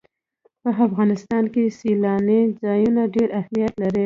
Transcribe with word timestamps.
په 0.61 0.69
افغانستان 0.87 1.43
کې 1.53 1.63
سیلانی 1.79 2.41
ځایونه 2.61 3.01
ډېر 3.15 3.29
اهمیت 3.39 3.73
لري. 3.83 3.99